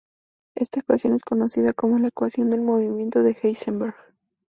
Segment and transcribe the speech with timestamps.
[0.55, 3.95] Esta ecuación es conocida como la "Ecuación de movimiento de Heisenberg".